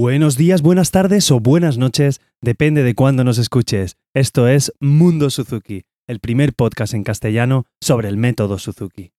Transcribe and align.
Buenos 0.00 0.36
días, 0.36 0.62
buenas 0.62 0.92
tardes 0.92 1.28
o 1.32 1.40
buenas 1.40 1.76
noches, 1.76 2.20
depende 2.40 2.84
de 2.84 2.94
cuándo 2.94 3.24
nos 3.24 3.36
escuches. 3.36 3.96
Esto 4.14 4.46
es 4.46 4.72
Mundo 4.78 5.28
Suzuki, 5.28 5.86
el 6.06 6.20
primer 6.20 6.54
podcast 6.54 6.94
en 6.94 7.02
castellano 7.02 7.64
sobre 7.80 8.06
el 8.06 8.16
método 8.16 8.60
Suzuki. 8.60 9.10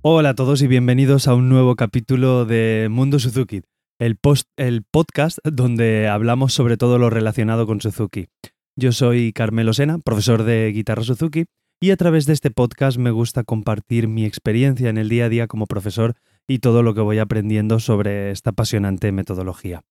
Hola 0.00 0.30
a 0.30 0.34
todos 0.34 0.62
y 0.62 0.66
bienvenidos 0.66 1.28
a 1.28 1.34
un 1.34 1.50
nuevo 1.50 1.76
capítulo 1.76 2.46
de 2.46 2.88
Mundo 2.90 3.18
Suzuki, 3.18 3.60
el, 3.98 4.18
el 4.56 4.82
podcast 4.90 5.40
donde 5.44 6.08
hablamos 6.08 6.54
sobre 6.54 6.78
todo 6.78 6.98
lo 6.98 7.10
relacionado 7.10 7.66
con 7.66 7.82
Suzuki. 7.82 8.28
Yo 8.74 8.90
soy 8.92 9.34
Carmelo 9.34 9.74
Sena, 9.74 9.98
profesor 9.98 10.44
de 10.44 10.72
guitarra 10.72 11.02
Suzuki, 11.02 11.44
y 11.78 11.90
a 11.90 11.96
través 11.98 12.24
de 12.24 12.32
este 12.32 12.50
podcast 12.50 12.96
me 12.96 13.10
gusta 13.10 13.44
compartir 13.44 14.08
mi 14.08 14.24
experiencia 14.24 14.88
en 14.88 14.96
el 14.96 15.10
día 15.10 15.26
a 15.26 15.28
día 15.28 15.46
como 15.46 15.66
profesor 15.66 16.14
y 16.48 16.60
todo 16.60 16.82
lo 16.82 16.94
que 16.94 17.02
voy 17.02 17.18
aprendiendo 17.18 17.80
sobre 17.80 18.30
esta 18.30 18.50
apasionante 18.50 19.12
metodología. 19.12 19.82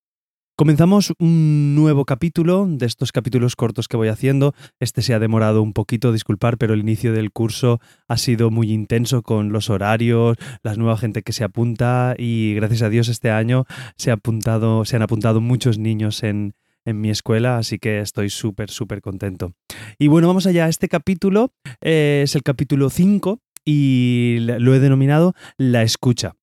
Comenzamos 0.57 1.13
un 1.19 1.75
nuevo 1.75 2.05
capítulo 2.05 2.65
de 2.67 2.87
estos 2.87 3.11
capítulos 3.11 3.55
cortos 3.55 3.87
que 3.87 3.97
voy 3.97 4.07
haciendo. 4.07 4.55
Este 4.79 5.03
se 5.03 5.13
ha 5.13 5.19
demorado 5.19 5.61
un 5.61 5.73
poquito, 5.73 6.11
disculpar, 6.11 6.57
pero 6.57 6.73
el 6.73 6.79
inicio 6.79 7.13
del 7.13 7.31
curso 7.31 7.79
ha 8.07 8.17
sido 8.17 8.49
muy 8.49 8.71
intenso 8.71 9.21
con 9.21 9.51
los 9.51 9.69
horarios, 9.69 10.37
la 10.63 10.75
nueva 10.75 10.97
gente 10.97 11.21
que 11.21 11.33
se 11.33 11.43
apunta 11.43 12.15
y 12.17 12.55
gracias 12.55 12.81
a 12.81 12.89
Dios 12.89 13.09
este 13.09 13.29
año 13.29 13.65
se, 13.95 14.09
ha 14.09 14.15
apuntado, 14.15 14.85
se 14.85 14.95
han 14.95 15.03
apuntado 15.03 15.39
muchos 15.39 15.77
niños 15.77 16.23
en, 16.23 16.55
en 16.85 17.01
mi 17.01 17.09
escuela, 17.09 17.57
así 17.57 17.79
que 17.79 17.99
estoy 17.99 18.29
súper, 18.29 18.69
súper 18.69 19.01
contento. 19.01 19.53
Y 19.97 20.07
bueno, 20.07 20.27
vamos 20.27 20.45
allá. 20.47 20.67
Este 20.67 20.87
capítulo 20.87 21.53
eh, 21.81 22.21
es 22.23 22.35
el 22.35 22.43
capítulo 22.43 22.89
5 22.89 23.39
y 23.65 24.37
lo 24.39 24.73
he 24.73 24.79
denominado 24.79 25.33
La 25.57 25.83
escucha. 25.83 26.35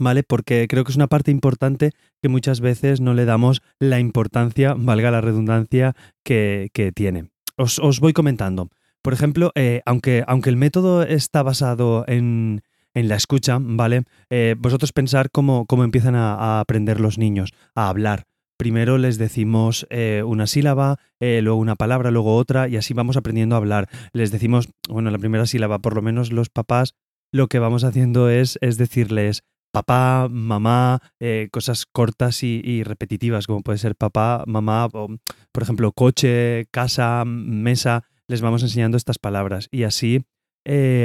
¿Vale? 0.00 0.22
Porque 0.22 0.66
creo 0.68 0.84
que 0.84 0.92
es 0.92 0.96
una 0.96 1.08
parte 1.08 1.32
importante 1.32 1.90
que 2.22 2.28
muchas 2.28 2.60
veces 2.60 3.00
no 3.00 3.14
le 3.14 3.24
damos 3.24 3.62
la 3.80 3.98
importancia, 3.98 4.74
valga 4.78 5.10
la 5.10 5.20
redundancia, 5.20 5.96
que, 6.22 6.70
tiene. 6.94 7.30
Os, 7.56 7.98
voy 7.98 8.12
comentando. 8.12 8.70
Por 9.02 9.12
ejemplo, 9.12 9.50
eh, 9.56 9.82
aunque, 9.86 10.22
aunque 10.28 10.50
el 10.50 10.56
método 10.56 11.02
está 11.02 11.42
basado 11.42 12.04
en, 12.06 12.62
la 12.94 13.16
escucha, 13.16 13.58
¿vale? 13.60 14.04
Eh, 14.30 14.54
vosotros 14.58 14.92
pensar 14.92 15.30
cómo, 15.30 15.66
cómo 15.66 15.82
empiezan 15.82 16.14
a, 16.14 16.60
aprender 16.60 17.00
los 17.00 17.18
niños, 17.18 17.52
a 17.74 17.88
hablar 17.88 18.26
primero 18.58 18.98
les 18.98 19.16
decimos 19.16 19.86
eh, 19.88 20.22
una 20.26 20.46
sílaba, 20.46 20.98
eh, 21.20 21.40
luego 21.42 21.58
una 21.58 21.76
palabra, 21.76 22.10
luego 22.10 22.36
otra, 22.36 22.68
y 22.68 22.76
así 22.76 22.92
vamos 22.92 23.16
aprendiendo 23.16 23.54
a 23.54 23.58
hablar. 23.58 23.88
Les 24.12 24.30
decimos, 24.30 24.68
bueno, 24.88 25.10
la 25.10 25.18
primera 25.18 25.46
sílaba, 25.46 25.78
por 25.78 25.94
lo 25.94 26.02
menos 26.02 26.32
los 26.32 26.50
papás, 26.50 26.94
lo 27.32 27.46
que 27.46 27.60
vamos 27.60 27.84
haciendo 27.84 28.28
es, 28.28 28.58
es 28.60 28.76
decirles 28.76 29.44
papá, 29.70 30.28
mamá, 30.30 31.00
eh, 31.20 31.48
cosas 31.52 31.86
cortas 31.86 32.42
y, 32.42 32.82
repetitivas, 32.82 33.46
como 33.46 33.62
puede 33.62 33.78
ser 33.78 33.94
papá, 33.96 34.42
mamá, 34.46 34.88
por 34.88 35.62
ejemplo, 35.62 35.92
coche, 35.92 36.66
casa, 36.70 37.24
mesa, 37.26 38.04
les 38.26 38.40
vamos 38.40 38.62
enseñando 38.62 38.96
estas 38.96 39.18
palabras 39.18 39.68
y 39.70 39.84
así 39.84 40.24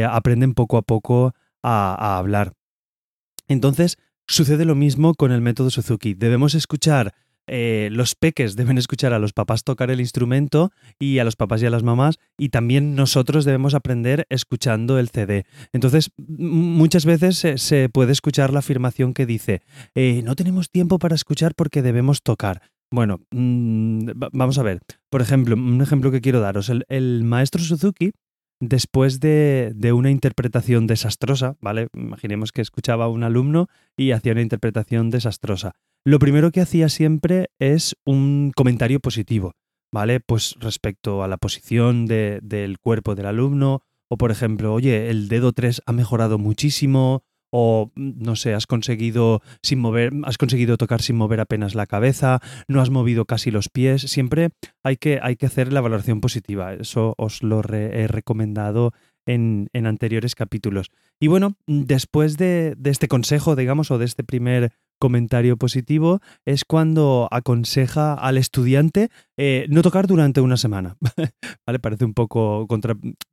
aprenden 0.10 0.54
poco 0.54 0.78
a 0.78 0.82
poco 0.82 1.34
a, 1.62 1.94
a 1.94 2.18
hablar. 2.18 2.54
Entonces, 3.48 3.98
sucede 4.28 4.66
lo 4.66 4.76
mismo 4.76 5.14
con 5.14 5.32
el 5.32 5.42
método 5.42 5.70
Suzuki. 5.70 6.14
Debemos 6.14 6.56
escuchar 6.56 7.14
eh, 7.48 7.90
los 7.92 8.16
peques 8.16 8.56
deben 8.56 8.78
escuchar 8.78 9.14
a 9.14 9.20
los 9.20 9.34
papás 9.34 9.64
tocar 9.64 9.92
el 9.92 10.00
instrumento 10.00 10.72
y 11.00 11.20
a 11.20 11.24
los 11.24 11.36
papás 11.36 11.62
y 11.62 11.66
a 11.66 11.70
las 11.70 11.84
mamás 11.84 12.18
y 12.38 12.50
también 12.50 12.96
nosotros 12.96 13.46
debemos 13.46 13.74
aprender 13.74 14.26
escuchando 14.30 15.00
el 15.00 15.10
CD. 15.10 15.46
Entonces, 15.72 16.12
muchas 16.18 17.06
veces 17.06 17.38
se, 17.62 17.90
puede 17.90 18.12
escuchar 18.12 18.54
la 18.54 18.60
afirmación 18.60 19.14
que 19.14 19.26
dice, 19.26 19.62
eh, 19.96 20.22
no 20.24 20.36
tenemos 20.36 20.70
tiempo 20.70 21.00
para 21.00 21.16
escuchar 21.16 21.54
porque 21.56 21.82
debemos 21.82 22.22
tocar. 22.22 22.62
Bueno, 22.94 23.22
mm, 23.32 24.12
vamos 24.34 24.60
a 24.60 24.64
ver. 24.64 24.80
Por 25.10 25.24
ejemplo, 25.24 25.56
un 25.56 25.82
ejemplo 25.82 26.12
que 26.12 26.22
quiero 26.22 26.42
daros. 26.42 26.70
El, 26.70 27.24
maestro 27.24 27.64
Suzuki, 27.64 28.12
después 28.68 29.20
de, 29.20 29.72
de, 29.76 29.94
una 29.94 30.12
interpretación 30.12 30.88
desastrosa, 30.88 31.56
¿vale? 31.62 31.88
Imaginemos 31.94 32.52
que 32.52 32.62
escuchaba 32.62 33.06
a 33.06 33.10
un 33.10 33.24
alumno 33.24 33.68
y 33.98 34.12
hacía 34.12 34.34
una 34.34 34.42
interpretación 34.42 35.10
desastrosa 35.10 35.74
lo 36.06 36.20
primero 36.20 36.52
que 36.52 36.60
hacía 36.60 36.90
siempre 36.90 37.50
es 37.60 37.96
un 38.04 38.52
comentario 38.54 39.00
positivo, 39.00 39.54
¿vale? 39.90 40.20
Pues 40.20 40.56
respecto 40.60 41.24
a 41.24 41.30
la 41.30 41.38
posición 41.38 42.06
del 42.08 42.78
cuerpo 42.80 43.16
del 43.16 43.28
alumno, 43.28 43.84
o 44.10 44.18
por 44.18 44.30
ejemplo, 44.30 44.74
oye, 44.74 45.10
el 45.10 45.30
dedo 45.30 45.54
3 45.54 45.82
ha 45.86 45.94
mejorado 45.94 46.38
muchísimo, 46.38 47.24
o 47.56 47.92
no 47.96 48.36
sé, 48.36 48.56
has 48.56 48.66
conseguido 48.66 49.44
sin 49.62 49.78
mover, 49.78 50.12
has 50.24 50.40
conseguido 50.40 50.76
tocar 50.76 51.04
sin 51.04 51.16
mover 51.16 51.40
apenas 51.40 51.76
la 51.76 51.86
cabeza, 51.86 52.40
no 52.68 52.82
has 52.82 52.90
movido 52.90 53.26
casi 53.26 53.52
los 53.52 53.70
pies. 53.70 54.02
Siempre 54.02 54.50
hay 54.82 54.98
que, 54.98 55.20
hay 55.22 55.36
que 55.36 55.46
hacer 55.46 55.72
la 55.72 55.80
valoración 55.80 56.20
positiva. 56.20 56.74
Eso 56.74 57.14
os 57.16 57.44
lo 57.44 57.62
he 57.72 58.08
recomendado 58.08 58.92
en, 59.28 59.70
en, 59.74 59.86
anteriores 59.86 60.34
capítulos. 60.34 60.90
Y 61.20 61.28
bueno, 61.28 61.56
después 61.68 62.38
de, 62.38 62.74
de, 62.76 62.90
este 62.90 63.08
consejo, 63.08 63.56
digamos, 63.56 63.92
o 63.92 64.00
de 64.00 64.06
este 64.06 64.24
primer 64.24 64.72
comentario 65.04 65.58
positivo 65.58 66.22
es 66.46 66.64
cuando 66.64 67.28
aconseja 67.30 68.14
al 68.14 68.38
estudiante 68.38 69.10
eh, 69.36 69.66
no 69.68 69.82
tocar 69.82 70.08
durante 70.08 70.40
una 70.40 70.56
semana. 70.56 70.96
¿Vale? 71.68 71.80
Parece 71.80 72.06
un 72.06 72.14
poco 72.14 72.66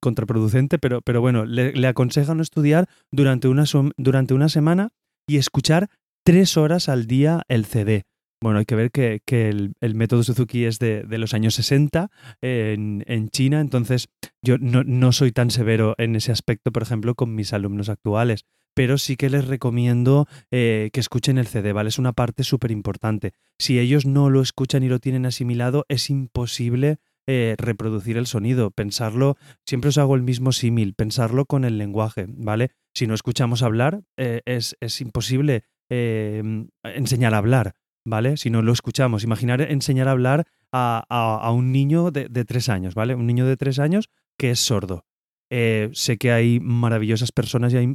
contraproducente, 0.00 0.80
pero, 0.80 1.00
pero 1.00 1.20
bueno, 1.20 1.44
le, 1.44 1.86
aconseja 1.86 2.34
no 2.34 2.42
estudiar 2.42 2.88
durante 3.12 3.46
una, 3.46 3.62
durante 3.96 4.34
una 4.34 4.48
semana 4.48 4.88
y 5.28 5.36
escuchar 5.36 5.90
tres 6.24 6.56
horas 6.56 6.88
al 6.88 7.06
día 7.06 7.44
el 7.46 7.66
CD. 7.66 8.02
Bueno, 8.42 8.58
hay 8.58 8.64
que 8.64 8.74
ver 8.74 8.90
que, 8.90 9.20
el, 9.30 9.94
método 9.94 10.24
Suzuki 10.24 10.64
es 10.64 10.80
de, 10.80 11.04
los 11.06 11.34
años 11.34 11.54
60 11.54 12.10
en, 12.40 13.04
en 13.06 13.28
China, 13.28 13.60
entonces 13.60 14.08
yo 14.42 14.58
no, 14.58 14.82
no, 14.82 15.12
soy 15.12 15.30
tan 15.30 15.50
severo 15.52 15.94
en 15.98 16.16
ese 16.16 16.32
aspecto, 16.32 16.72
por 16.72 16.82
ejemplo, 16.82 17.14
con 17.14 17.32
mis 17.36 17.52
alumnos 17.52 17.88
actuales 17.88 18.44
pero 18.74 18.98
sí 18.98 19.16
que 19.16 19.30
les 19.30 19.46
recomiendo 19.46 20.26
eh, 20.50 20.90
que 20.92 21.00
escuchen 21.00 21.38
el 21.38 21.46
CD, 21.46 21.72
¿vale? 21.72 21.88
Es 21.88 21.98
una 21.98 22.12
parte 22.12 22.44
súper 22.44 22.70
importante. 22.70 23.32
Si 23.58 23.78
ellos 23.78 24.06
no 24.06 24.30
lo 24.30 24.40
escuchan 24.40 24.82
y 24.82 24.88
lo 24.88 24.98
tienen 24.98 25.26
asimilado, 25.26 25.84
es 25.88 26.10
imposible 26.10 26.98
eh, 27.26 27.54
reproducir 27.58 28.16
el 28.16 28.26
sonido, 28.26 28.70
pensarlo, 28.70 29.36
siempre 29.66 29.88
os 29.88 29.98
hago 29.98 30.14
el 30.14 30.22
mismo 30.22 30.52
símil, 30.52 30.94
pensarlo 30.94 31.44
con 31.44 31.64
el 31.64 31.78
lenguaje, 31.78 32.26
¿vale? 32.28 32.70
Si 32.94 33.06
no 33.06 33.14
escuchamos 33.14 33.62
hablar, 33.62 34.02
eh, 34.16 34.42
es, 34.46 34.76
es, 34.80 35.00
imposible 35.00 35.64
enseñar 35.90 37.34
a 37.34 37.38
hablar, 37.38 37.74
¿vale? 38.04 38.36
Si 38.36 38.50
no 38.50 38.62
lo 38.62 38.72
escuchamos, 38.72 39.24
imaginar 39.24 39.60
enseñar 39.60 40.08
a 40.08 40.12
hablar 40.12 40.46
a, 40.72 41.50
un 41.52 41.72
niño 41.72 42.10
de, 42.10 42.28
tres 42.44 42.68
años, 42.68 42.94
¿vale? 42.94 43.14
Un 43.14 43.26
niño 43.26 43.46
de 43.46 43.56
tres 43.56 43.78
años 43.78 44.10
que 44.38 44.50
es 44.50 44.60
sordo. 44.60 45.04
Eh, 45.50 45.90
sé 45.92 46.16
que 46.16 46.30
hay 46.30 46.60
maravillosas 46.60 47.32
personas 47.32 47.72
y 47.72 47.76
hay 47.76 47.94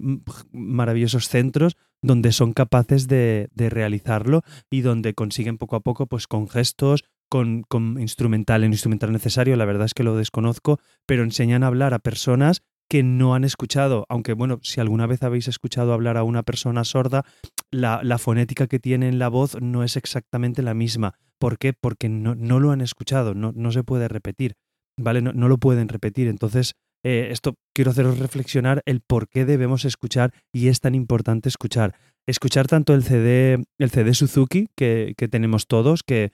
maravillosos 0.51 1.29
centros 1.29 1.77
donde 2.01 2.31
son 2.33 2.53
capaces 2.53 3.07
de, 3.07 3.49
realizarlo 3.55 4.43
y 4.69 4.81
donde 4.81 5.13
consiguen 5.13 5.57
poco 5.57 5.75
a 5.75 5.79
poco, 5.79 6.05
pues 6.07 6.27
con 6.27 6.47
gestos, 6.49 7.05
con, 7.29 7.63
con 7.63 7.99
instrumental, 7.99 8.63
en 8.63 8.73
instrumental 8.73 9.11
necesario, 9.11 9.55
la 9.55 9.65
verdad 9.65 9.85
es 9.85 9.93
que 9.93 10.03
lo 10.03 10.15
desconozco, 10.15 10.79
pero 11.05 11.23
enseñan 11.23 11.63
a 11.63 11.67
hablar 11.67 11.93
a 11.93 11.99
personas 11.99 12.61
que 12.87 13.03
no 13.03 13.33
han 13.33 13.43
escuchado, 13.43 14.05
aunque 14.09 14.33
bueno, 14.33 14.59
si 14.61 14.79
alguna 14.79 15.07
vez 15.07 15.23
habéis 15.23 15.47
escuchado 15.47 15.93
hablar 15.93 16.17
a 16.17 16.23
una 16.23 16.43
persona 16.43 16.83
sorda, 16.83 17.25
la, 17.71 18.17
fonética 18.17 18.67
que 18.67 18.79
tiene 18.79 19.07
en 19.07 19.19
la 19.19 19.29
voz 19.29 19.59
no 19.61 19.83
es 19.83 19.97
exactamente 19.97 20.61
la 20.61 20.73
misma. 20.73 21.15
¿Por 21.39 21.57
qué? 21.57 21.73
Porque 21.73 22.09
no, 22.09 22.35
no 22.35 22.59
lo 22.59 22.71
han 22.71 22.81
escuchado, 22.81 23.33
no, 23.33 23.51
no 23.55 23.71
se 23.71 23.83
puede 23.83 24.07
repetir, 24.07 24.55
¿vale? 24.97 25.21
No, 25.21 25.33
no, 25.33 25.47
lo 25.47 25.57
pueden 25.57 25.89
repetir. 25.89 26.27
Entonces, 26.27 26.75
eh, 27.05 27.31
esto 27.31 27.53
quiero 27.71 27.91
haceros 27.91 28.17
reflexionar 28.17 28.81
el 28.87 28.99
por 28.99 29.29
qué 29.29 29.45
debemos 29.45 29.85
escuchar 29.85 30.33
y 30.51 30.69
es 30.69 30.79
tan 30.79 30.95
importante 30.95 31.49
escuchar. 31.49 31.93
Escuchar 32.25 32.65
tanto 32.65 32.95
el 32.95 33.03
CD, 33.03 33.63
el 33.77 33.91
CD 33.91 34.15
Suzuki 34.15 34.69
que, 34.75 35.13
tenemos 35.29 35.67
todos, 35.67 36.01
que 36.01 36.31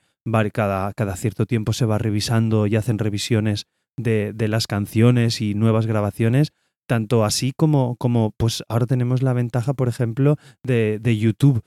cada, 0.50 0.94
cada, 0.94 1.16
cierto 1.16 1.44
tiempo 1.44 1.74
se 1.74 1.84
va 1.84 1.98
revisando 1.98 2.66
y 2.66 2.76
hacen 2.76 2.96
revisiones 2.96 3.66
de, 3.98 4.34
las 4.48 4.66
canciones 4.66 5.42
y 5.42 5.54
nuevas 5.54 5.86
grabaciones, 5.86 6.52
tanto 6.88 7.26
así 7.26 7.52
como, 7.54 7.96
como 7.96 8.32
pues 8.38 8.64
ahora 8.70 8.86
tenemos 8.86 9.20
la 9.20 9.34
ventaja, 9.34 9.74
por 9.74 9.88
ejemplo, 9.88 10.38
de, 10.62 10.98
de 11.02 11.18
YouTube. 11.18 11.62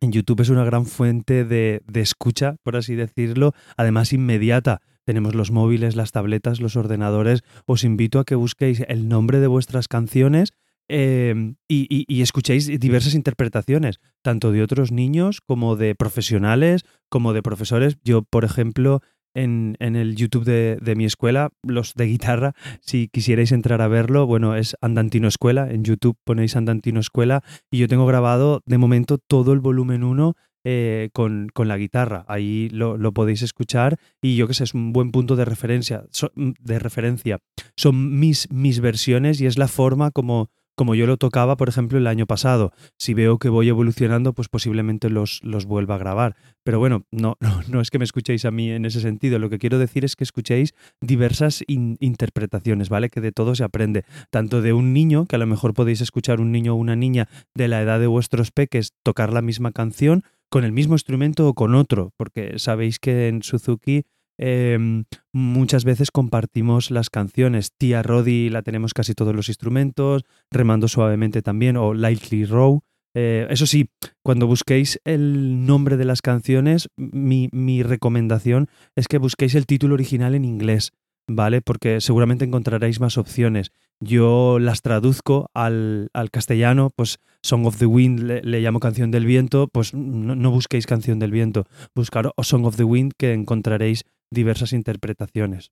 En 0.00 0.12
YouTube 0.12 0.42
es 0.42 0.48
una 0.48 0.64
gran 0.64 0.86
fuente 0.86 1.44
de, 1.44 1.82
de 1.88 2.00
escucha, 2.00 2.54
por 2.62 2.76
así 2.76 2.94
decirlo, 2.94 3.52
además 3.76 4.12
inmediata 4.12 4.80
tenemos 5.04 5.34
los 5.34 5.50
móviles, 5.50 5.96
las 5.96 6.12
tabletas, 6.12 6.60
los 6.60 6.76
ordenadores. 6.76 7.42
Os 7.66 7.84
invito 7.84 8.18
a 8.18 8.24
que 8.24 8.34
busquéis 8.34 8.82
el 8.88 9.08
nombre 9.08 9.40
de 9.40 9.46
vuestras 9.46 9.88
canciones 9.88 10.52
em, 10.88 11.56
y, 11.68 12.22
escuchéis 12.22 12.66
diversas 12.80 13.14
interpretaciones, 13.14 14.00
tanto 14.22 14.52
de 14.52 14.62
otros 14.62 14.92
niños 14.92 15.40
como 15.40 15.76
de 15.76 15.94
profesionales, 15.94 16.84
como 17.08 17.32
de 17.32 17.42
profesores. 17.42 17.96
Yo, 18.04 18.22
por 18.22 18.44
ejemplo, 18.44 19.00
en, 19.34 19.76
el 19.80 20.16
YouTube 20.16 20.44
de, 20.44 20.94
mi 20.94 21.04
escuela, 21.04 21.50
los 21.62 21.94
de 21.94 22.06
guitarra, 22.06 22.54
si 22.80 23.08
quisierais 23.08 23.52
entrar 23.52 23.80
a 23.80 23.88
verlo, 23.88 24.26
bueno, 24.26 24.56
es 24.56 24.76
Andantino 24.80 25.28
Escuela, 25.28 25.70
en 25.70 25.84
YouTube 25.84 26.16
ponéis 26.24 26.56
Andantino 26.56 27.00
Escuela 27.00 27.42
y 27.70 27.78
yo 27.78 27.88
tengo 27.88 28.06
grabado 28.06 28.62
de 28.66 28.78
momento 28.78 29.18
todo 29.18 29.52
el 29.52 29.60
volumen 29.60 30.04
1 30.04 30.34
eh, 30.64 31.10
con, 31.12 31.50
la 31.56 31.76
guitarra. 31.76 32.24
Ahí 32.28 32.68
lo, 32.70 33.12
podéis 33.12 33.42
escuchar 33.42 33.98
y 34.20 34.36
yo 34.36 34.46
que 34.46 34.54
sé, 34.54 34.64
es 34.64 34.74
un 34.74 34.92
buen 34.92 35.10
punto 35.10 35.36
de 35.36 35.44
referencia. 35.44 36.04
de 36.34 36.78
referencia. 36.78 37.38
Son 37.76 38.18
mis, 38.18 38.50
mis 38.50 38.80
versiones 38.80 39.40
y 39.40 39.46
es 39.46 39.58
la 39.58 39.68
forma 39.68 40.10
como 40.10 40.50
como 40.74 40.94
yo 40.94 41.06
lo 41.06 41.16
tocaba, 41.16 41.56
por 41.56 41.68
ejemplo, 41.68 41.98
el 41.98 42.06
año 42.06 42.26
pasado. 42.26 42.72
Si 42.98 43.14
veo 43.14 43.38
que 43.38 43.48
voy 43.48 43.68
evolucionando, 43.68 44.32
pues 44.32 44.48
posiblemente 44.48 45.10
los, 45.10 45.40
los 45.42 45.66
vuelva 45.66 45.96
a 45.96 45.98
grabar. 45.98 46.34
Pero 46.64 46.78
bueno, 46.78 47.06
no, 47.10 47.36
no, 47.68 47.80
es 47.80 47.90
que 47.90 47.98
me 47.98 48.04
escuchéis 48.04 48.44
a 48.44 48.50
mí 48.50 48.70
en 48.70 48.84
ese 48.84 49.00
sentido. 49.00 49.38
Lo 49.38 49.50
que 49.50 49.58
quiero 49.58 49.78
decir 49.78 50.04
es 50.04 50.16
que 50.16 50.24
escuchéis 50.24 50.74
diversas 51.00 51.62
interpretaciones, 51.66 52.88
¿vale? 52.88 53.10
Que 53.10 53.20
de 53.20 53.32
todo 53.32 53.54
se 53.54 53.64
aprende. 53.64 54.04
Tanto 54.30 54.62
de 54.62 54.72
un 54.72 54.92
niño, 54.92 55.26
que 55.26 55.36
a 55.36 55.38
lo 55.38 55.46
mejor 55.46 55.74
podéis 55.74 56.00
escuchar 56.00 56.40
un 56.40 56.52
niño 56.52 56.72
o 56.72 56.76
una 56.76 56.96
niña 56.96 57.28
de 57.54 57.68
la 57.68 57.82
edad 57.82 58.00
de 58.00 58.06
vuestros 58.06 58.50
peques 58.50 58.92
tocar 59.02 59.32
la 59.32 59.42
misma 59.42 59.72
canción 59.72 60.24
con 60.52 60.64
el 60.64 60.70
mismo 60.70 60.94
instrumento 60.94 61.48
o 61.48 61.54
con 61.54 61.74
otro, 61.74 62.12
porque 62.16 62.60
sabéis 62.60 63.00
que 63.00 63.26
en 63.26 63.42
Suzuki 63.42 64.04
Em, 64.38 65.04
muchas 65.32 65.84
veces 65.84 66.10
compartimos 66.10 66.90
las 66.90 67.10
canciones. 67.10 67.72
Tía 67.78 68.02
Roddy 68.02 68.48
la 68.50 68.62
tenemos 68.62 68.94
casi 68.94 69.14
todos 69.14 69.34
los 69.34 69.48
instrumentos, 69.48 70.24
Remando 70.50 70.88
Suavemente 70.88 71.42
también, 71.42 71.76
o 71.76 71.94
Lightly 71.94 72.44
Row. 72.44 72.82
Eh, 73.14 73.46
eso 73.50 73.66
sí, 73.66 73.90
cuando 74.24 74.46
busquéis 74.46 74.98
el 75.04 75.66
nombre 75.66 75.96
de 75.96 76.06
las 76.06 76.22
canciones, 76.22 76.88
mi, 76.96 77.82
recomendación 77.82 78.68
es 78.96 79.06
que 79.06 79.18
busquéis 79.18 79.54
el 79.54 79.66
título 79.66 79.94
original 79.94 80.34
en 80.34 80.44
inglés, 80.44 80.92
¿vale? 81.28 81.60
Porque 81.62 82.00
seguramente 82.00 82.44
encontraréis 82.44 83.00
más 83.00 83.18
opciones. 83.18 83.72
Yo 84.00 84.58
las 84.58 84.82
traduzco 84.82 85.48
al, 85.54 86.10
castellano, 86.30 86.90
pues 86.94 87.18
Song 87.42 87.66
of 87.66 87.78
the 87.78 87.86
Wind 87.86 88.20
le, 88.20 88.60
llamo 88.60 88.80
canción 88.80 89.10
del 89.10 89.26
viento, 89.26 89.68
pues 89.68 89.94
no, 89.94 90.34
no, 90.34 90.50
busquéis 90.50 90.86
canción 90.86 91.18
del 91.18 91.30
viento, 91.30 91.66
buscar 91.94 92.32
Song 92.42 92.64
of 92.64 92.76
the 92.76 92.84
Wind 92.84 93.12
que 93.16 93.32
encontraréis 93.32 94.04
diversas 94.30 94.72
interpretaciones. 94.72 95.70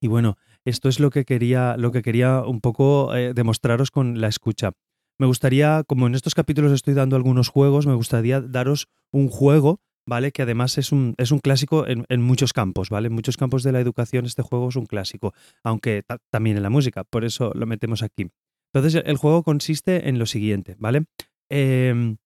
Y 0.00 0.08
bueno, 0.08 0.36
esto 0.64 0.88
es 0.88 1.00
lo 1.00 1.10
que 1.10 1.24
quería, 1.24 1.76
lo 1.76 1.92
que 1.92 2.02
quería 2.02 2.42
un 2.42 2.60
poco 2.60 3.14
eh, 3.14 3.34
demostraros 3.34 3.90
con 3.90 4.20
la 4.20 4.28
escucha. 4.28 4.72
Me 5.18 5.26
gustaría, 5.26 5.84
como 5.86 6.06
en 6.06 6.14
estos 6.14 6.34
capítulos 6.34 6.72
estoy 6.72 6.94
dando 6.94 7.16
algunos 7.16 7.48
juegos, 7.48 7.86
me 7.86 7.94
gustaría 7.94 8.40
daros 8.40 8.88
un 9.12 9.28
juego, 9.28 9.80
¿vale? 10.06 10.32
Que 10.32 10.42
además 10.42 10.78
es 10.78 10.92
un, 10.92 11.14
es 11.18 11.30
un 11.30 11.38
clásico 11.38 11.86
en, 11.86 12.22
muchos 12.22 12.52
campos, 12.52 12.90
¿vale? 12.90 13.08
En 13.08 13.14
muchos 13.14 13.36
campos 13.36 13.62
de 13.62 13.72
la 13.72 13.80
educación 13.80 14.26
este 14.26 14.42
juego 14.42 14.68
es 14.68 14.76
un 14.76 14.86
clásico, 14.86 15.32
aunque 15.62 16.02
también 16.30 16.56
en 16.56 16.62
la 16.62 16.70
música, 16.70 17.04
por 17.04 17.24
eso 17.24 17.52
lo 17.54 17.66
metemos 17.66 18.02
aquí. 18.02 18.30
Entonces, 18.74 19.02
el 19.04 19.16
juego 19.16 19.42
consiste 19.42 20.08
en 20.08 20.18
lo 20.18 20.26
siguiente, 20.26 20.76
¿vale? 20.78 21.04
Em, 21.50 22.16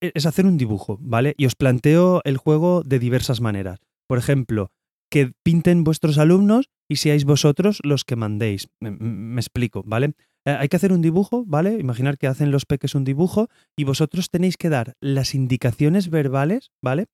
es 0.00 0.26
hacer 0.26 0.46
un 0.46 0.58
dibujo, 0.58 0.98
¿vale? 1.00 1.34
Y 1.36 1.46
os 1.46 1.54
planteo 1.54 2.20
el 2.24 2.36
juego 2.36 2.82
de 2.82 2.98
diversas 2.98 3.40
maneras. 3.40 3.80
Por 4.06 4.18
ejemplo, 4.18 4.70
que 5.10 5.32
pinten 5.42 5.84
vuestros 5.84 6.18
alumnos 6.18 6.70
y 6.88 6.96
seáis 6.96 7.24
vosotros 7.24 7.78
los 7.82 8.04
que 8.04 8.16
mandéis. 8.16 8.68
Me, 8.80 9.40
explico, 9.40 9.82
¿vale? 9.86 10.14
Eh, 10.44 10.50
hay 10.50 10.68
que 10.68 10.76
hacer 10.76 10.92
un 10.92 11.02
dibujo, 11.02 11.44
¿vale? 11.46 11.78
Imaginar 11.78 12.18
que 12.18 12.26
hacen 12.26 12.50
los 12.50 12.66
peques 12.66 12.94
un 12.94 13.04
dibujo 13.04 13.48
y 13.76 13.84
vosotros 13.84 14.30
tenéis 14.30 14.56
que 14.56 14.68
dar 14.68 14.94
las 15.00 15.34
indicaciones 15.34 16.10
verbales, 16.10 16.72
¿vale? 16.82 17.06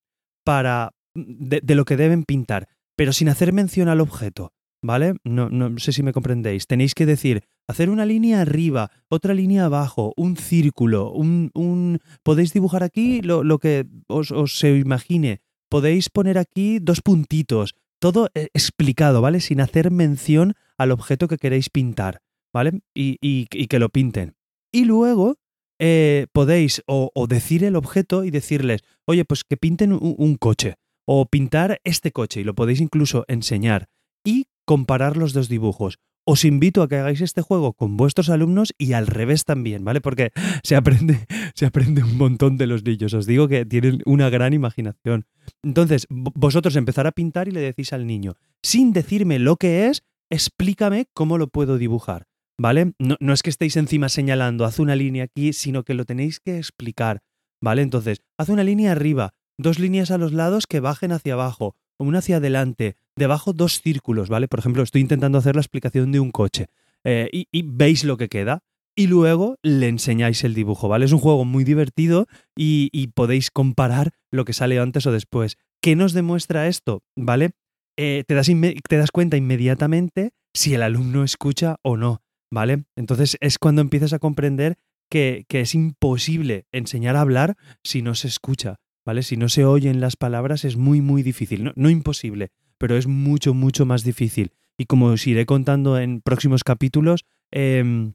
Para 0.44 0.92
de, 1.14 1.74
lo 1.74 1.84
que 1.84 1.96
deben 1.96 2.24
pintar, 2.24 2.68
pero 2.96 3.12
sin 3.12 3.28
hacer 3.28 3.52
mención 3.52 3.88
al 3.88 4.00
objeto, 4.00 4.52
¿vale? 4.82 5.14
No, 5.24 5.48
no, 5.50 5.78
sé 5.78 5.92
si 5.92 6.02
me 6.02 6.12
comprendéis. 6.12 6.66
Tenéis 6.66 6.94
que 6.94 7.06
decir, 7.06 7.42
hacer 7.68 7.90
una 7.90 8.06
línea 8.06 8.40
arriba, 8.40 8.90
otra 9.08 9.34
línea 9.34 9.66
abajo, 9.66 10.12
un 10.16 10.36
círculo, 10.36 11.12
un... 11.12 11.50
un... 11.54 12.00
Podéis 12.22 12.52
dibujar 12.52 12.82
aquí 12.82 13.22
lo, 13.22 13.44
lo 13.44 13.58
que 13.58 13.86
os, 14.08 14.30
os 14.30 14.58
se 14.58 14.76
imagine. 14.76 15.40
Podéis 15.68 16.10
poner 16.10 16.36
aquí 16.36 16.80
dos 16.80 17.00
puntitos, 17.00 17.76
todo 18.00 18.30
eh, 18.34 18.48
explicado, 18.54 19.20
¿vale? 19.20 19.40
Sin 19.40 19.60
hacer 19.60 19.92
mención 19.92 20.54
al 20.76 20.90
objeto 20.90 21.28
que 21.28 21.36
queréis 21.36 21.70
pintar, 21.70 22.22
¿vale? 22.52 22.80
Y, 22.94 23.46
que 23.46 23.78
lo 23.78 23.90
pinten. 23.90 24.34
Y 24.72 24.84
luego 24.84 25.36
eh, 25.80 26.26
podéis 26.32 26.82
o, 26.86 27.10
decir 27.26 27.64
el 27.64 27.74
objeto 27.74 28.24
y 28.24 28.30
decirles, 28.30 28.82
oye, 29.06 29.24
pues 29.24 29.44
que 29.44 29.56
pinten 29.56 29.92
un, 29.92 30.36
coche 30.36 30.74
o 31.06 31.26
pintar 31.26 31.80
este 31.84 32.12
coche 32.12 32.42
y 32.42 32.44
lo 32.44 32.54
podéis 32.54 32.80
incluso 32.80 33.24
enseñar 33.26 33.88
y 34.24 34.46
comparar 34.66 35.16
los 35.16 35.32
dos 35.32 35.48
dibujos 35.48 35.98
os 36.26 36.44
invito 36.44 36.82
a 36.82 36.88
que 36.88 36.96
hagáis 36.96 37.22
este 37.22 37.42
juego 37.42 37.72
con 37.72 37.96
vuestros 37.96 38.28
alumnos 38.28 38.72
y 38.78 38.92
al 38.92 39.06
revés 39.06 39.44
también, 39.44 39.84
¿vale? 39.84 40.00
Porque 40.00 40.30
se 40.62 40.76
aprende, 40.76 41.26
se 41.54 41.66
aprende 41.66 42.04
un 42.04 42.16
montón 42.16 42.56
de 42.56 42.66
los 42.66 42.84
niños. 42.84 43.14
Os 43.14 43.26
digo 43.26 43.48
que 43.48 43.64
tienen 43.64 44.02
una 44.04 44.30
gran 44.30 44.52
imaginación. 44.52 45.24
Entonces, 45.62 46.06
vosotros 46.10 46.76
empezar 46.76 47.06
a 47.06 47.12
pintar 47.12 47.48
y 47.48 47.52
le 47.52 47.60
decís 47.60 47.92
al 47.92 48.06
niño, 48.06 48.34
sin 48.62 48.92
decirme 48.92 49.38
lo 49.38 49.56
que 49.56 49.88
es, 49.88 50.02
explícame 50.30 51.06
cómo 51.14 51.38
lo 51.38 51.48
puedo 51.48 51.78
dibujar, 51.78 52.26
¿vale? 52.60 52.92
No, 52.98 53.16
no 53.20 53.32
es 53.32 53.42
que 53.42 53.48
estéis 53.48 53.76
encima 53.76 54.10
señalando, 54.10 54.66
haz 54.66 54.78
una 54.78 54.94
línea 54.94 55.24
aquí, 55.24 55.54
sino 55.54 55.82
que 55.82 55.94
lo 55.94 56.04
tenéis 56.04 56.40
que 56.40 56.58
explicar, 56.58 57.22
¿vale? 57.62 57.80
Entonces, 57.80 58.20
haz 58.36 58.50
una 58.50 58.64
línea 58.64 58.92
arriba, 58.92 59.32
dos 59.56 59.78
líneas 59.78 60.10
a 60.10 60.18
los 60.18 60.34
lados 60.34 60.66
que 60.66 60.80
bajen 60.80 61.12
hacia 61.12 61.32
abajo, 61.32 61.74
una 61.98 62.18
hacia 62.18 62.36
adelante, 62.36 62.96
debajo 63.16 63.54
dos 63.54 63.80
círculos, 63.80 64.28
¿vale? 64.28 64.46
Por 64.46 64.58
ejemplo, 64.58 64.82
estoy 64.82 65.00
intentando 65.00 65.38
hacer 65.38 65.54
la 65.54 65.62
explicación 65.62 66.12
de 66.12 66.20
un 66.20 66.30
coche 66.32 66.66
eh, 67.02 67.30
y, 67.32 67.62
veis 67.62 68.04
lo 68.04 68.18
que 68.18 68.28
queda 68.28 68.62
y 68.94 69.06
luego 69.06 69.56
le 69.62 69.88
enseñáis 69.88 70.44
el 70.44 70.52
dibujo, 70.52 70.86
¿vale? 70.86 71.06
Es 71.06 71.12
un 71.12 71.18
juego 71.18 71.46
muy 71.46 71.64
divertido 71.64 72.26
y, 72.54 73.06
podéis 73.14 73.50
comparar 73.50 74.12
lo 74.30 74.44
que 74.44 74.52
sale 74.52 74.78
antes 74.78 75.06
o 75.06 75.12
después. 75.12 75.56
¿Qué 75.80 75.96
nos 75.96 76.12
demuestra 76.12 76.68
esto? 76.68 77.02
¿Vale? 77.16 77.52
Eh, 77.96 78.24
te, 78.26 78.34
das 78.34 78.50
te 78.88 78.96
das 78.98 79.10
cuenta 79.10 79.38
inmediatamente 79.38 80.32
si 80.52 80.74
el 80.74 80.82
alumno 80.82 81.24
escucha 81.24 81.76
o 81.82 81.96
no, 81.96 82.22
¿vale? 82.50 82.84
Entonces 82.96 83.36
es 83.40 83.58
cuando 83.58 83.80
empiezas 83.80 84.12
a 84.12 84.18
comprender 84.18 84.78
que, 85.10 85.44
que 85.48 85.60
es 85.60 85.74
imposible 85.74 86.66
enseñar 86.72 87.16
a 87.16 87.22
hablar 87.22 87.56
si 87.82 88.02
no 88.02 88.14
se 88.14 88.28
escucha. 88.28 88.80
¿vale? 89.04 89.22
Si 89.22 89.36
no 89.36 89.48
se 89.48 89.64
oyen 89.64 90.00
las 90.00 90.16
palabras 90.16 90.64
es 90.64 90.76
muy, 90.76 91.00
muy 91.00 91.22
difícil. 91.22 91.72
No, 91.74 91.90
imposible, 91.90 92.50
pero 92.78 92.96
es 92.96 93.06
mucho, 93.06 93.54
mucho 93.54 93.86
más 93.86 94.04
difícil. 94.04 94.52
Y 94.78 94.86
como 94.86 95.06
os 95.06 95.26
iré 95.26 95.46
contando 95.46 95.98
en 95.98 96.20
próximos 96.20 96.64
capítulos, 96.64 97.24
em, 97.50 98.14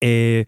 eh, 0.00 0.46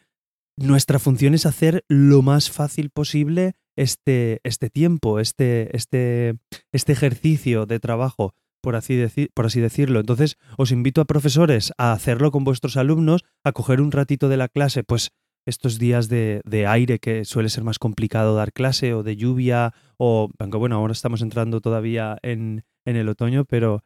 nuestra 0.56 0.98
función 0.98 1.34
es 1.34 1.46
hacer 1.46 1.84
lo 1.88 2.22
más 2.22 2.50
fácil 2.50 2.90
posible 2.90 3.54
este, 3.76 4.40
este 4.44 4.68
tiempo, 4.68 5.18
este, 5.18 5.74
este, 5.76 6.36
este 6.72 6.92
ejercicio 6.92 7.66
de 7.66 7.80
trabajo, 7.80 8.34
por 8.62 8.76
así, 8.76 8.96
decir, 8.96 9.30
por 9.34 9.44
así 9.44 9.60
decirlo. 9.60 10.00
Entonces, 10.00 10.38
os 10.56 10.72
invito 10.72 11.02
a 11.02 11.04
profesores 11.04 11.72
a 11.76 11.92
hacerlo 11.92 12.30
con 12.30 12.44
vuestros 12.44 12.78
alumnos, 12.78 13.24
a 13.44 13.52
coger 13.52 13.82
un 13.82 13.92
ratito 13.92 14.30
de 14.30 14.38
la 14.38 14.48
clase, 14.48 14.84
pues 14.84 15.10
estos 15.44 15.78
días 15.78 16.08
de, 16.08 16.66
aire 16.68 16.98
que 16.98 17.24
suele 17.24 17.48
ser 17.48 17.64
más 17.64 17.78
complicado 17.78 18.34
dar 18.34 18.52
clase 18.52 18.94
o 18.94 19.02
de 19.02 19.16
lluvia 19.16 19.74
o, 19.96 20.30
aunque 20.38 20.58
bueno, 20.58 20.76
ahora 20.76 20.92
estamos 20.92 21.20
entrando 21.20 21.60
todavía 21.60 22.16
en, 22.22 22.64
el 22.84 23.08
otoño, 23.08 23.44
pero, 23.44 23.82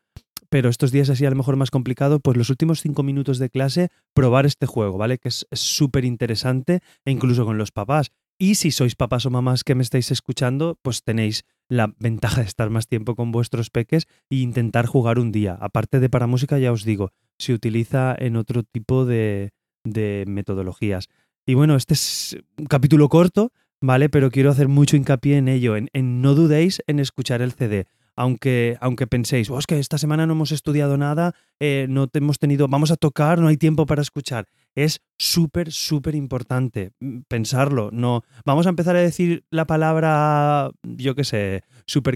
pero 0.51 0.69
estos 0.69 0.93
días 0.93 1.11
así 1.11 1.25
a 1.25 1.31
lo 1.31 1.37
mejor 1.37 1.57
más 1.57 1.71
complicado, 1.71 2.21
pues 2.21 2.37
los 2.37 2.51
últimos 2.51 2.81
cinco 2.81 3.03
minutos 3.03 3.39
de 3.39 3.51
clase 3.51 3.89
probar 4.15 4.47
este 4.47 4.67
juego, 4.67 4.99
¿vale? 4.99 5.19
Que 5.19 5.29
es 5.29 5.47
súper 5.53 6.05
interesante 6.05 6.81
e 7.05 7.11
incluso 7.11 7.45
con 7.45 7.59
los 7.59 7.73
papás. 7.73 8.11
Y 8.39 8.57
si 8.57 8.71
sois 8.71 8.97
papás 8.97 9.25
o 9.25 9.31
mamás 9.31 9.65
que 9.65 9.75
me 9.75 9.83
estáis 9.83 10.11
escuchando, 10.11 10.79
pues 10.83 11.03
tenéis 11.03 11.45
la 11.69 11.93
ventaja 11.99 12.41
de 12.41 12.47
estar 12.47 12.71
más 12.71 12.87
tiempo 12.87 13.15
con 13.15 13.33
vuestros 13.33 13.71
peques 13.71 14.07
e 14.31 14.37
intentar 14.37 14.87
jugar 14.87 15.19
un 15.19 15.33
día. 15.33 15.57
Aparte 15.61 16.01
de 16.01 16.09
para 16.09 16.27
música, 16.27 16.59
ya 16.59 16.73
os 16.73 16.85
digo, 16.85 17.11
se 17.39 17.53
utiliza 17.53 18.15
en 18.19 18.37
otro 18.37 18.63
tipo 18.63 19.05
de, 19.05 19.53
de 19.85 20.25
metodologías. 20.27 21.09
Y 21.47 21.55
bueno, 21.55 21.77
este 21.77 21.95
es 21.95 22.37
un 22.59 22.67
capítulo 22.67 23.09
corto, 23.09 23.53
¿vale? 23.81 24.09
Pero 24.09 24.31
quiero 24.31 24.51
hacer 24.51 24.69
mucho 24.69 24.97
hincapié 24.97 25.37
en 25.37 25.49
ello, 25.49 25.77
en, 25.77 25.89
no 26.21 26.35
dudéis 26.35 26.83
en 26.87 26.99
escuchar 26.99 27.43
el 27.43 27.53
CD. 27.53 27.87
Aunque, 28.19 28.79
aunque 28.81 29.07
penséis, 29.07 29.51
oh, 29.51 29.59
que 29.69 29.79
esta 29.79 29.99
semana 29.99 30.27
no 30.27 30.33
hemos 30.33 30.51
estudiado 30.51 30.97
nada, 30.97 31.35
eh, 31.61 31.87
no 31.89 32.09
hemos 32.13 32.39
tenido, 32.39 32.67
vamos 32.67 32.91
a 32.91 32.97
tocar, 32.97 33.39
no 33.39 33.49
hay 33.49 33.59
tiempo 33.59 33.85
para 33.85 34.01
escuchar. 34.01 34.47
Es 34.77 35.01
súper, 35.19 35.73
súper 35.73 36.15
importante 36.15 36.93
mm, 37.01 37.21
pensarlo. 37.29 37.91
No, 37.93 38.23
vamos 38.45 38.67
a 38.67 38.71
empezar 38.71 38.95
a 38.95 39.01
decir 39.01 39.45
la 39.51 39.67
palabra, 39.67 40.71
yo 40.83 41.15
qué 41.15 41.25
sé, 41.25 41.63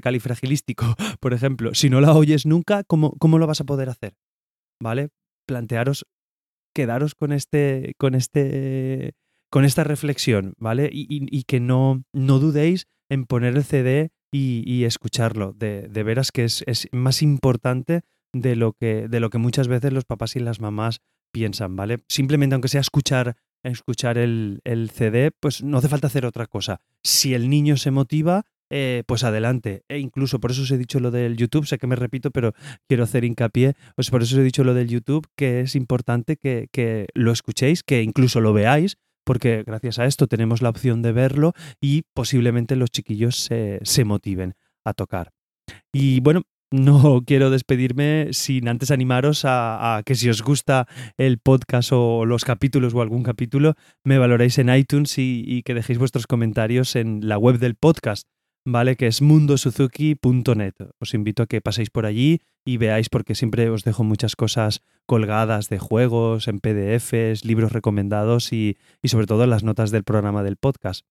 califragilístico, 0.03 0.85
por 1.21 1.33
ejemplo. 1.33 1.75
Si 1.75 1.91
no 1.91 2.01
la 2.01 2.13
oyes 2.13 2.47
nunca, 2.47 2.85
¿cómo, 2.85 3.17
cómo 3.19 3.39
lo 3.39 3.47
vas 3.47 3.61
a 3.61 3.65
poder 3.65 3.89
hacer? 3.89 4.15
¿Vale? 4.81 5.09
Plantearos 5.47 6.07
quedaros 6.75 7.15
con 7.15 7.33
este, 7.33 7.95
con 7.99 8.15
este, 8.15 9.15
con 9.51 9.65
esta 9.65 9.85
reflexión, 9.85 10.55
¿vale? 10.59 10.89
Y, 10.93 11.43
que 11.45 11.61
no, 11.61 12.05
no 12.13 12.39
dudéis 12.39 12.87
en 13.11 13.25
poner 13.27 13.57
el 13.57 13.65
CD 13.65 14.11
y, 14.33 14.85
escucharlo. 14.85 15.53
De, 15.53 15.89
de, 15.89 16.03
veras 16.03 16.31
que 16.31 16.45
es, 16.45 16.63
es, 16.67 16.89
más 16.93 17.23
importante 17.23 18.03
de 18.33 18.55
lo, 18.55 18.75
que, 18.75 19.09
de 19.09 19.21
lo 19.21 19.31
que 19.31 19.39
muchas 19.39 19.67
veces 19.67 19.93
los 19.93 20.05
papás 20.05 20.37
y 20.37 20.41
las 20.41 20.61
mamás 20.61 21.01
piensan, 21.31 21.77
¿vale? 21.77 21.99
Simplemente 22.09 22.55
aunque 22.55 22.69
sea 22.69 22.81
escuchar, 22.81 23.37
escuchar 23.63 24.19
el, 24.19 24.61
CD, 24.93 25.31
pues 25.39 25.63
no 25.63 25.79
hace 25.79 25.89
falta 25.89 26.07
hacer 26.07 26.27
otra 26.27 26.47
cosa. 26.47 26.81
Si 27.03 27.35
el 27.35 27.49
niño 27.49 27.77
se 27.77 27.91
motiva, 27.91 28.45
eh, 28.71 29.03
pues 29.07 29.25
adelante. 29.25 29.83
E 29.89 29.99
incluso 29.99 30.41
por 30.41 30.51
eso 30.51 30.63
os 30.63 30.71
he 30.71 30.79
dicho 30.79 31.01
lo 31.01 31.11
del 31.11 31.37
YouTube, 31.37 31.67
sé 31.67 31.79
que 31.79 31.87
me 31.87 31.97
repito, 31.97 32.31
pero 32.31 32.55
quiero 32.89 33.05
hacer 33.05 33.25
hincapié, 33.25 33.75
pues 33.97 34.11
por 34.11 34.23
eso 34.23 34.37
os 34.37 34.41
he 34.41 34.45
dicho 34.45 34.65
lo 34.65 34.75
del 34.75 34.89
YouTube, 34.89 35.27
que 35.37 35.61
es 35.61 35.75
importante 35.75 36.37
que, 36.37 37.07
lo 37.15 37.33
escuchéis, 37.33 37.83
que 37.83 38.03
incluso 38.03 38.41
lo 38.41 38.53
veáis, 38.53 38.97
porque 39.25 39.63
gracias 39.65 39.99
a 39.99 40.07
esto 40.07 40.27
tenemos 40.27 40.63
la 40.63 40.71
opción 40.71 41.03
de 41.03 41.13
verlo 41.13 41.53
y 41.81 42.03
posiblemente 42.15 42.77
los 42.77 42.91
chiquillos 42.91 43.37
se 43.37 44.05
motiven 44.05 44.55
a 44.85 44.95
tocar. 44.95 45.33
Y 45.93 46.21
bueno, 46.21 46.43
no 46.71 47.23
quiero 47.27 47.51
despedirme 47.51 48.29
sin 48.33 48.69
antes 48.69 48.91
animaros 48.91 49.43
a, 49.45 50.03
que 50.05 50.15
si 50.15 50.29
os 50.29 50.43
gusta 50.43 50.87
el 51.17 51.39
podcast 51.39 51.91
o 51.93 52.25
los 52.25 52.45
capítulos 52.45 52.95
o 52.95 53.03
algún 53.03 53.23
capítulo, 53.23 53.75
me 54.05 54.19
valoréis 54.19 54.59
en 54.59 54.75
iTunes 54.75 55.15
y, 55.19 55.63
que 55.65 55.75
dejéis 55.75 55.99
vuestros 55.99 56.27
comentarios 56.27 56.97
en 56.97 57.29
la 57.29 57.39
web 57.39 57.59
del 57.59 57.75
podcast 57.75 58.27
¿vale? 58.65 58.97
Que 58.97 59.07
es 59.07 59.23
mundosuzuki.net. 59.23 60.75
Os 61.01 61.15
invito 61.15 61.43
a 61.43 61.47
que 61.47 61.61
paséis 61.61 61.91
por 61.91 62.07
allí 62.07 62.41
y 62.65 62.77
veáis 62.77 63.09
porque 63.09 63.35
siempre 63.35 63.71
os 63.71 63.85
dejo 63.85 64.05
muchas 64.05 64.37
cosas 64.37 64.83
colgadas 65.07 65.69
de 65.69 65.79
juegos, 65.79 66.47
en 66.47 66.61
PDFs, 66.61 67.45
libros 67.45 67.73
recomendados 67.73 68.53
y, 68.53 68.77
y 69.03 69.09
sobre 69.09 69.27
todo 69.27 69.47
las 69.47 69.65
notas 69.65 69.91
del 69.91 70.05
programa 70.05 70.43
del 70.43 70.57
podcast. 70.57 71.07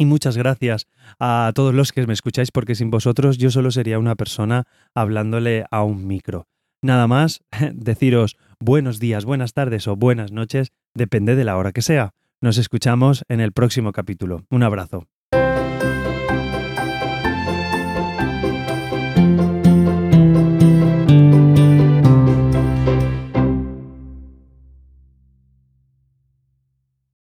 Y 0.00 0.06
muchas 0.06 0.38
gracias 0.38 0.86
a 1.18 1.52
todos 1.54 1.74
los 1.74 1.92
que 1.92 2.06
me 2.06 2.14
escucháis 2.14 2.50
porque 2.50 2.74
sin 2.74 2.90
vosotros 2.90 3.36
yo 3.36 3.50
solo 3.50 3.70
sería 3.70 3.98
una 3.98 4.16
persona 4.16 4.64
hablándole 4.94 5.66
a 5.70 5.82
un 5.82 6.06
micro. 6.06 6.46
Nada 6.80 7.06
más, 7.06 7.42
deciros 7.74 8.38
buenos 8.60 8.98
días, 8.98 9.26
buenas 9.26 9.52
tardes 9.52 9.86
o 9.88 9.96
buenas 9.96 10.32
noches, 10.32 10.72
depende 10.94 11.36
de 11.36 11.44
la 11.44 11.58
hora 11.58 11.72
que 11.72 11.82
sea. 11.82 12.14
Nos 12.40 12.56
escuchamos 12.56 13.26
en 13.28 13.40
el 13.40 13.52
próximo 13.52 13.92
capítulo. 13.92 14.46
Un 14.48 14.62
abrazo. 14.62 15.06